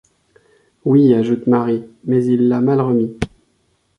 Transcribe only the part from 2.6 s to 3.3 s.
remis.